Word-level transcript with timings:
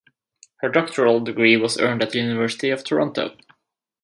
Her 0.61 0.69
doctoral 0.69 1.19
degree 1.19 1.57
was 1.57 1.79
earned 1.79 2.01
at 2.01 2.09
the 2.09 2.17
University 2.17 2.71
of 2.71 2.83
Toronto. 2.83 3.37